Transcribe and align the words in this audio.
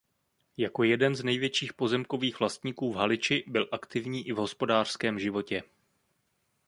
Jako 0.57 0.83
jeden 0.83 1.15
z 1.15 1.23
největších 1.23 1.73
pozemkových 1.73 2.39
vlastníků 2.39 2.91
v 2.91 2.95
Haliči 2.95 3.43
byl 3.47 3.69
aktivní 3.71 4.27
i 4.27 4.33
v 4.33 4.37
hospodářském 4.37 5.19
životě. 5.19 5.63